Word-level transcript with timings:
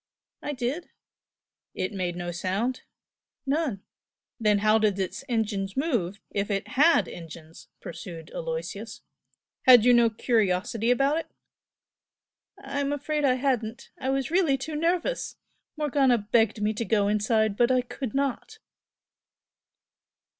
"I 0.41 0.53
did." 0.53 0.89
"It 1.75 1.93
made 1.93 2.15
no 2.15 2.31
sound?" 2.31 2.81
"None." 3.45 3.83
"Then 4.39 4.57
how 4.57 4.79
did 4.79 4.97
its 4.97 5.23
engines 5.29 5.77
move, 5.77 6.19
if 6.31 6.49
it 6.49 6.69
HAD 6.69 7.07
engines?" 7.07 7.67
pursued 7.79 8.31
Aloysius 8.31 9.01
"Had 9.67 9.85
you 9.85 9.93
no 9.93 10.09
curiosity 10.09 10.89
about 10.89 11.19
it?" 11.19 11.27
"I'm 12.57 12.91
afraid 12.91 13.23
I 13.25 13.35
hadn't 13.35 13.91
I 13.99 14.09
was 14.09 14.31
really 14.31 14.57
too 14.57 14.75
nervous! 14.75 15.35
Morgana 15.77 16.17
begged 16.17 16.63
me 16.63 16.73
to 16.73 16.83
go 16.83 17.07
inside, 17.07 17.55
but 17.55 17.69
I 17.69 17.81
could 17.81 18.15
not!" 18.15 18.57